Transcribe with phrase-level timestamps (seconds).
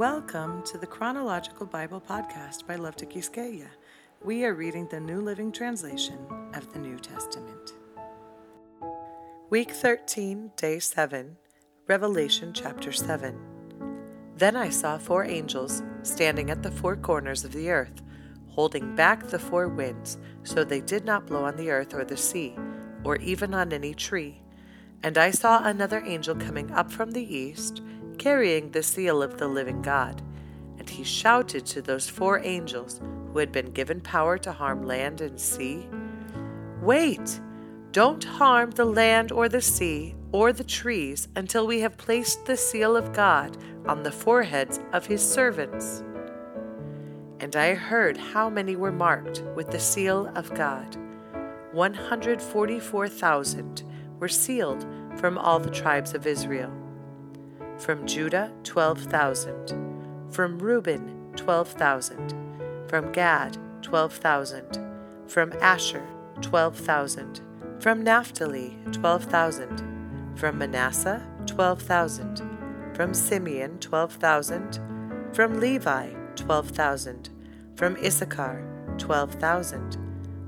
[0.00, 3.66] Welcome to the Chronological Bible Podcast by Love to Quisqueya.
[4.24, 6.16] We are reading the New Living Translation
[6.54, 7.74] of the New Testament.
[9.50, 11.36] Week 13, Day 7,
[11.86, 13.38] Revelation chapter 7.
[14.36, 18.00] Then I saw four angels standing at the four corners of the earth,
[18.48, 22.16] holding back the four winds, so they did not blow on the earth or the
[22.16, 22.56] sea,
[23.04, 24.40] or even on any tree.
[25.02, 27.82] And I saw another angel coming up from the east
[28.20, 30.20] carrying the seal of the living God.
[30.78, 33.00] And he shouted to those four angels
[33.32, 35.88] who had been given power to harm land and sea
[36.82, 37.40] Wait!
[37.92, 42.56] Don't harm the land or the sea or the trees until we have placed the
[42.56, 46.02] seal of God on the foreheads of his servants.
[47.40, 50.96] And I heard how many were marked with the seal of God.
[51.72, 53.82] 144,000
[54.18, 56.72] were sealed from all the tribes of Israel.
[57.80, 60.30] From Judah, 12,000.
[60.30, 62.34] From Reuben, 12,000.
[62.88, 64.78] From Gad, 12,000.
[65.26, 66.06] From Asher,
[66.42, 67.40] 12,000.
[67.80, 69.82] From Naphtali, 12,000.
[70.36, 72.42] From Manasseh, 12,000.
[72.94, 74.78] From Simeon, 12,000.
[75.32, 77.30] From Levi, 12,000.
[77.76, 78.62] From Issachar,
[78.98, 79.96] 12,000.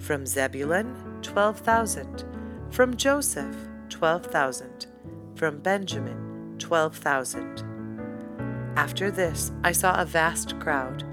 [0.00, 2.24] From Zebulun, 12,000.
[2.70, 3.56] From Joseph,
[3.88, 4.86] 12,000.
[5.36, 6.29] From Benjamin,
[6.60, 7.64] 12,000.
[8.76, 11.04] After this, I saw a vast crowd,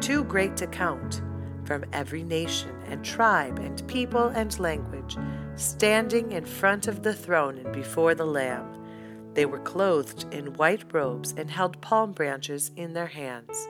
[0.00, 1.22] too great to count,
[1.64, 5.16] from every nation and tribe and people and language,
[5.54, 8.66] standing in front of the throne and before the Lamb.
[9.34, 13.68] They were clothed in white robes and held palm branches in their hands,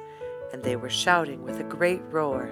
[0.53, 2.51] and they were shouting with a great roar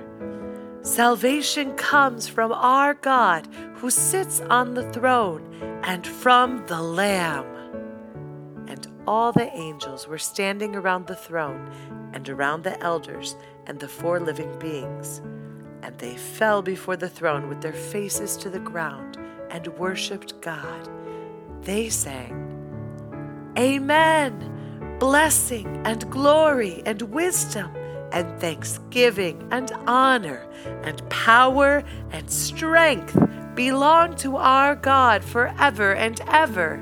[0.83, 7.47] Salvation comes from our God who sits on the throne and from the Lamb
[9.07, 11.71] all the angels were standing around the throne
[12.13, 13.37] and around the elders
[13.67, 15.21] and the four living beings.
[15.83, 19.19] And they fell before the throne with their faces to the ground
[19.51, 20.89] and worshiped God.
[21.63, 22.49] They sang,
[23.59, 24.97] Amen!
[24.99, 27.75] Blessing and glory and wisdom
[28.13, 30.47] and thanksgiving and honor
[30.85, 33.19] and power and strength
[33.55, 36.81] belong to our God forever and ever.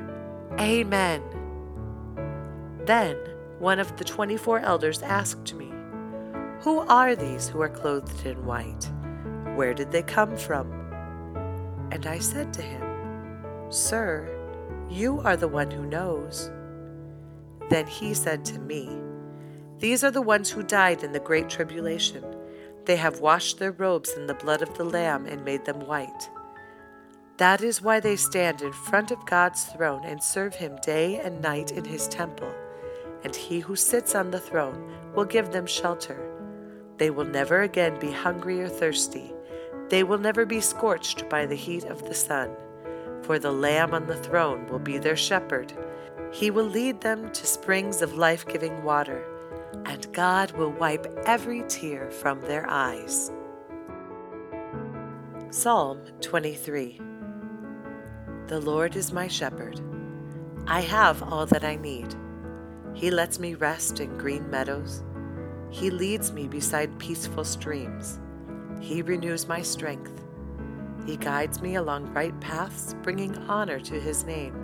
[0.59, 1.30] Amen.
[2.91, 3.17] Then
[3.61, 5.71] one of the twenty four elders asked me,
[6.63, 8.91] Who are these who are clothed in white?
[9.55, 10.73] Where did they come from?
[11.93, 12.83] And I said to him,
[13.71, 14.29] Sir,
[14.89, 16.51] you are the one who knows.
[17.69, 18.91] Then he said to me,
[19.79, 22.25] These are the ones who died in the great tribulation.
[22.87, 26.29] They have washed their robes in the blood of the Lamb and made them white.
[27.37, 31.41] That is why they stand in front of God's throne and serve him day and
[31.41, 32.53] night in his temple
[33.25, 36.31] and he who sits on the throne will give them shelter.
[36.99, 39.33] They will never again be hungry or thirsty.
[39.89, 42.51] They will never be scorched by the heat of the sun.
[43.23, 45.73] For the Lamb on the throne will be their shepherd.
[46.33, 49.25] He will lead them to springs of life giving water,
[49.85, 53.33] and God will wipe every tear from their eyes.
[55.51, 57.01] Psalm 23
[58.47, 59.81] The Lord is my shepherd.
[60.67, 62.15] I have all that I need.
[62.95, 65.03] He lets me rest in green meadows.
[65.71, 68.19] He leads me beside peaceful streams.
[68.81, 70.25] He renews my strength.
[71.07, 74.55] He guides me along right paths, bringing honor to his name.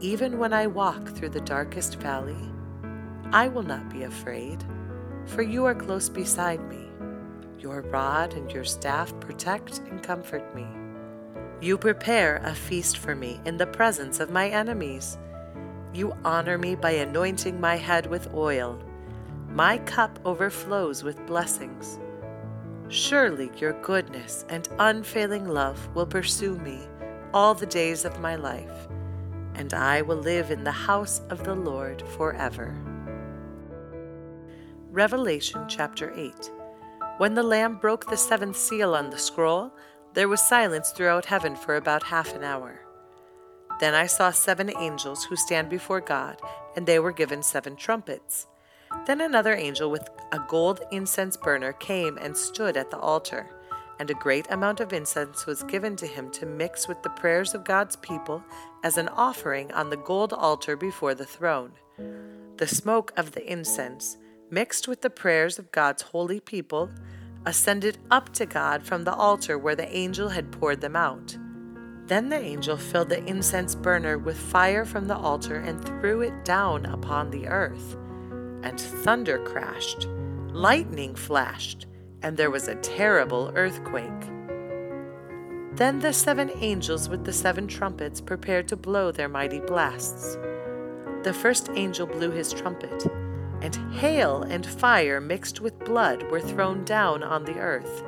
[0.00, 2.50] Even when I walk through the darkest valley,
[3.32, 4.64] I will not be afraid,
[5.26, 6.88] for you are close beside me.
[7.58, 10.66] Your rod and your staff protect and comfort me.
[11.60, 15.16] You prepare a feast for me in the presence of my enemies.
[15.94, 18.78] You honor me by anointing my head with oil.
[19.50, 21.98] My cup overflows with blessings.
[22.88, 26.80] Surely your goodness and unfailing love will pursue me
[27.34, 28.88] all the days of my life,
[29.54, 32.74] and I will live in the house of the Lord forever.
[34.90, 36.50] Revelation chapter 8
[37.18, 39.72] When the Lamb broke the seventh seal on the scroll,
[40.14, 42.81] there was silence throughout heaven for about half an hour.
[43.82, 46.40] Then I saw seven angels who stand before God,
[46.76, 48.46] and they were given seven trumpets.
[49.06, 53.50] Then another angel with a gold incense burner came and stood at the altar,
[53.98, 57.54] and a great amount of incense was given to him to mix with the prayers
[57.54, 58.44] of God's people
[58.84, 61.72] as an offering on the gold altar before the throne.
[62.58, 64.16] The smoke of the incense,
[64.48, 66.88] mixed with the prayers of God's holy people,
[67.44, 71.36] ascended up to God from the altar where the angel had poured them out.
[72.12, 76.44] Then the angel filled the incense burner with fire from the altar and threw it
[76.44, 77.96] down upon the earth.
[78.62, 80.08] and thunder crashed,
[80.52, 81.86] lightning flashed,
[82.20, 84.28] and there was a terrible earthquake.
[85.74, 90.36] Then the seven angels with the seven trumpets prepared to blow their mighty blasts.
[91.22, 93.06] The first angel blew his trumpet,
[93.62, 98.04] and hail and fire mixed with blood were thrown down on the earth.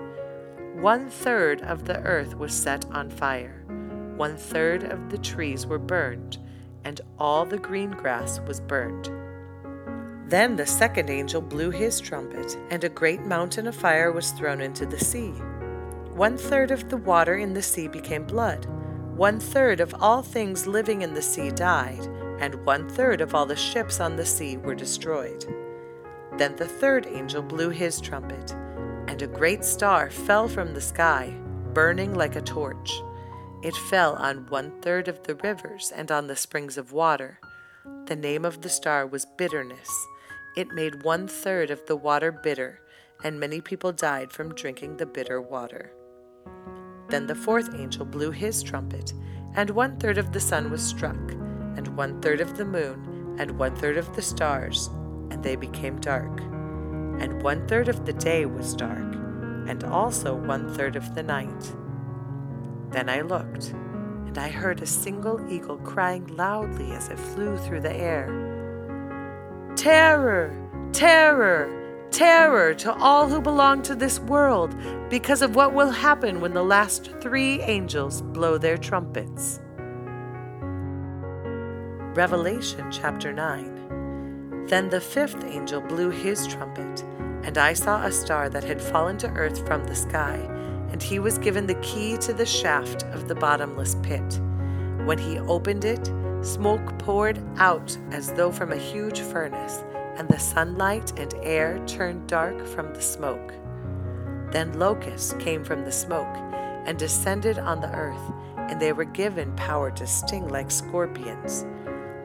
[0.74, 3.64] One third of the earth was set on fire,
[4.16, 6.38] one third of the trees were burned,
[6.84, 9.10] and all the green grass was burned.
[10.28, 14.60] Then the second angel blew his trumpet, and a great mountain of fire was thrown
[14.60, 15.32] into the sea.
[16.14, 18.66] One third of the water in the sea became blood.
[19.16, 22.06] One third of all things living in the sea died,
[22.40, 25.44] and one third of all the ships on the sea were destroyed.
[26.36, 28.52] Then the third angel blew his trumpet,
[29.06, 31.34] and a great star fell from the sky,
[31.72, 32.92] burning like a torch.
[33.64, 37.40] It fell on one third of the rivers and on the springs of water.
[38.04, 39.90] The name of the star was Bitterness
[40.54, 42.80] it made one third of the water bitter,
[43.24, 45.92] and many people died from drinking the bitter water.
[47.08, 49.12] Then the fourth angel blew his trumpet,
[49.56, 51.32] and one third of the sun was struck,
[51.76, 54.90] and one third of the moon, and one third of the stars,
[55.30, 56.40] and they became dark.
[56.40, 59.14] And one third of the day was dark,
[59.66, 61.74] and also one third of the night.
[62.94, 67.80] Then I looked, and I heard a single eagle crying loudly as it flew through
[67.80, 68.28] the air.
[69.74, 70.54] Terror,
[70.92, 74.76] terror, terror to all who belong to this world
[75.10, 79.58] because of what will happen when the last three angels blow their trumpets.
[82.14, 84.66] Revelation chapter 9.
[84.68, 87.02] Then the fifth angel blew his trumpet,
[87.42, 90.48] and I saw a star that had fallen to earth from the sky,
[90.94, 94.40] and he was given the key to the shaft of the bottomless pit.
[95.04, 96.08] When he opened it,
[96.40, 99.82] Smoke poured out as though from a huge furnace,
[100.16, 103.54] and the sunlight and air turned dark from the smoke.
[104.52, 106.32] Then locusts came from the smoke
[106.86, 111.66] and descended on the earth, and they were given power to sting like scorpions.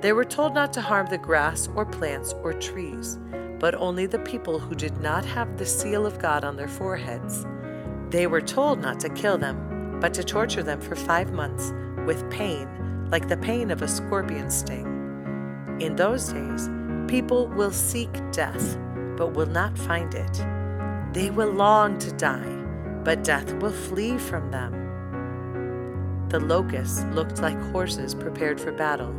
[0.01, 3.17] They were told not to harm the grass or plants or trees,
[3.57, 7.47] but only the people who did not have the seal of God on their foreheads.
[8.09, 11.71] They were told not to kill them, but to torture them for five months
[12.05, 12.67] with pain
[13.11, 14.85] like the pain of a scorpion sting.
[15.79, 16.69] In those days,
[17.07, 18.77] people will seek death,
[19.17, 20.43] but will not find it.
[21.13, 22.55] They will long to die,
[23.03, 26.27] but death will flee from them.
[26.29, 29.15] The locusts looked like horses prepared for battle.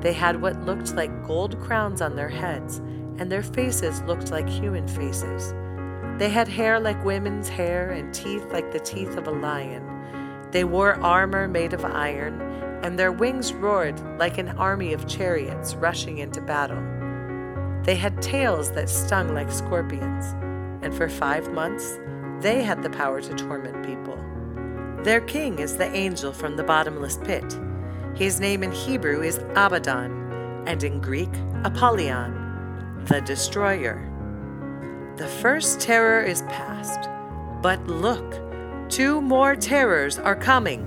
[0.00, 2.78] They had what looked like gold crowns on their heads,
[3.18, 5.54] and their faces looked like human faces.
[6.20, 9.82] They had hair like women's hair and teeth like the teeth of a lion.
[10.50, 12.42] They wore armor made of iron
[12.82, 16.82] and their wings roared like an army of chariots rushing into battle.
[17.84, 20.34] They had tails that stung like scorpions,
[20.82, 21.98] and for five months
[22.40, 24.18] they had the power to torment people.
[25.02, 27.58] Their king is the angel from the bottomless pit.
[28.14, 31.30] His name in Hebrew is Abaddon, and in Greek,
[31.64, 34.09] Apollyon, the destroyer.
[35.20, 37.10] The first terror is past,
[37.60, 38.40] but look,
[38.88, 40.80] two more terrors are coming.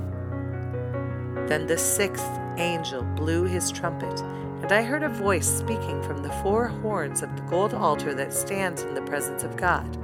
[1.48, 2.28] Then the sixth
[2.58, 4.22] angel blew his trumpet,
[4.64, 8.34] and I heard a voice speaking from the four horns of the gold altar that
[8.34, 10.00] stands in the presence of God.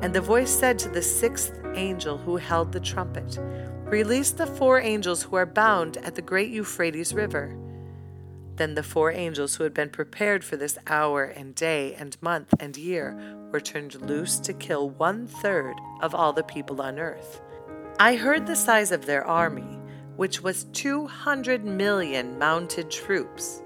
[0.00, 3.38] And the voice said to the sixth angel who held the trumpet,
[3.84, 7.54] Release the four angels who are bound at the great Euphrates River.
[8.56, 12.54] Then the four angels who had been prepared for this hour and day and month
[12.60, 13.16] and year
[13.50, 17.40] were turned loose to kill one third of all the people on earth.
[17.98, 19.78] I heard the size of their army
[20.16, 23.62] which was 200 million mounted troops.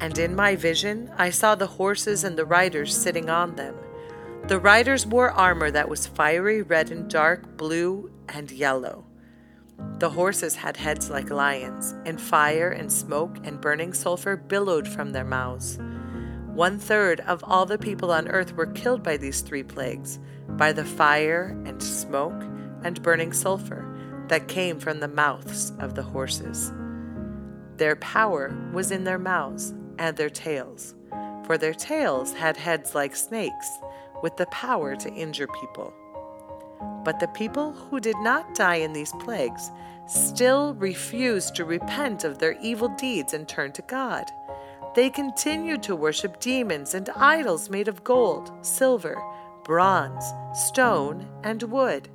[0.00, 3.76] And in my vision, I saw the horses and the riders sitting on them.
[4.48, 9.06] The riders wore armor that was fiery red and dark blue and yellow.
[9.98, 15.12] The horses had heads like lions, and fire and smoke and burning sulfur billowed from
[15.12, 15.78] their mouths.
[16.54, 20.18] One third of all the people on earth were killed by these three plagues
[20.50, 22.40] by the fire and smoke
[22.84, 23.84] and burning sulfur
[24.28, 26.72] that came from the mouths of the horses.
[27.76, 30.94] Their power was in their mouths and their tails,
[31.44, 33.68] for their tails had heads like snakes,
[34.22, 35.92] with the power to injure people.
[37.04, 39.70] But the people who did not die in these plagues
[40.06, 44.30] still refused to repent of their evil deeds and turn to God.
[44.94, 49.20] They continued to worship demons and idols made of gold, silver,
[49.64, 52.08] bronze, stone, and wood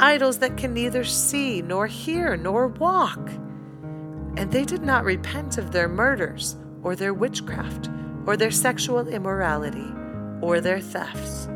[0.00, 3.30] idols that can neither see, nor hear, nor walk.
[4.36, 7.88] And they did not repent of their murders, or their witchcraft,
[8.26, 9.92] or their sexual immorality,
[10.40, 11.48] or their thefts.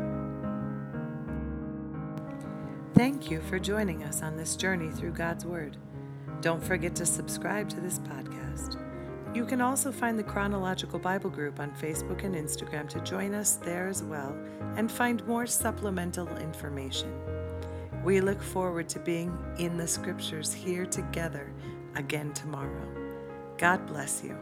[2.97, 5.77] Thank you for joining us on this journey through God's Word.
[6.41, 8.83] Don't forget to subscribe to this podcast.
[9.35, 13.57] You can also find the Chronological Bible Group on Facebook and Instagram to join us
[13.57, 14.35] there as well
[14.77, 17.13] and find more supplemental information.
[18.03, 21.53] We look forward to being in the Scriptures here together
[21.95, 22.87] again tomorrow.
[23.59, 24.35] God bless you.